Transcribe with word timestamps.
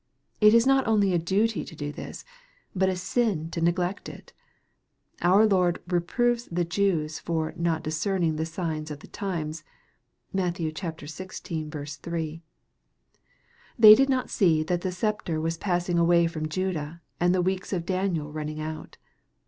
It 0.39 0.55
is 0.55 0.65
not 0.65 0.87
only 0.87 1.13
a 1.13 1.19
duty 1.19 1.63
to 1.63 1.75
do 1.75 1.91
this, 1.91 2.25
but 2.75 2.89
a 2.89 2.95
sin 2.95 3.51
to 3.51 3.61
neglect 3.61 4.09
it. 4.09 4.33
Our 5.21 5.45
Lord 5.45 5.79
reproved 5.85 6.55
the 6.55 6.65
Jews 6.65 7.19
for 7.19 7.53
"not 7.55 7.83
discerning 7.83 8.35
the 8.35 8.47
signs 8.47 8.89
of 8.89 9.01
the 9.01 9.07
times." 9.07 9.63
(Matt. 10.33 10.55
xvi. 10.55 11.99
3) 12.01 12.41
They 13.77 13.93
did 13.93 14.09
not 14.09 14.31
see 14.31 14.63
that 14.63 14.81
the 14.81 14.91
sceptre 14.91 15.39
was 15.39 15.59
passing 15.59 15.99
away 15.99 16.25
from 16.25 16.49
Judah, 16.49 17.01
and 17.19 17.31
the 17.35 17.43
weeks 17.43 17.71
of 17.71 17.85
Daniel 17.85 18.31
running 18.31 18.59
out. 18.59 18.97